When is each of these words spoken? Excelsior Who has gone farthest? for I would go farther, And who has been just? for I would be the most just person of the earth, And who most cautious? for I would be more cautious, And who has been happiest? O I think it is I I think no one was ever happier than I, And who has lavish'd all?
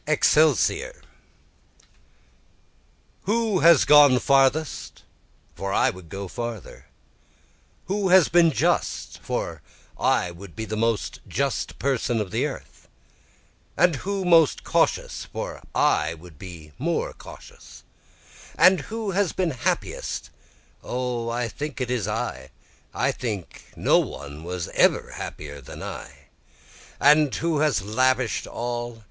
Excelsior 0.07 1.03
Who 3.25 3.59
has 3.59 3.85
gone 3.85 4.17
farthest? 4.17 5.03
for 5.53 5.71
I 5.71 5.91
would 5.91 6.09
go 6.09 6.27
farther, 6.27 6.75
And 6.75 6.85
who 7.85 8.09
has 8.09 8.27
been 8.27 8.49
just? 8.51 9.19
for 9.21 9.61
I 9.99 10.31
would 10.31 10.55
be 10.55 10.65
the 10.65 10.75
most 10.75 11.19
just 11.27 11.77
person 11.77 12.19
of 12.19 12.31
the 12.31 12.47
earth, 12.47 12.87
And 13.77 13.97
who 13.97 14.25
most 14.25 14.63
cautious? 14.63 15.25
for 15.25 15.61
I 15.75 16.15
would 16.15 16.39
be 16.39 16.71
more 16.79 17.13
cautious, 17.13 17.83
And 18.57 18.81
who 18.81 19.11
has 19.11 19.33
been 19.33 19.51
happiest? 19.51 20.31
O 20.83 21.29
I 21.29 21.47
think 21.47 21.79
it 21.79 21.91
is 21.91 22.07
I 22.07 22.49
I 22.91 23.11
think 23.11 23.65
no 23.75 23.99
one 23.99 24.43
was 24.43 24.67
ever 24.69 25.11
happier 25.11 25.61
than 25.61 25.83
I, 25.83 26.29
And 26.99 27.35
who 27.35 27.59
has 27.59 27.83
lavish'd 27.83 28.47
all? 28.47 28.97